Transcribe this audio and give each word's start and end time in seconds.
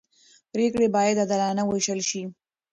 پرېکړې 0.53 0.87
باید 0.95 1.21
عادلانه 1.21 1.63
وېشل 1.65 1.99
شي 2.09 2.21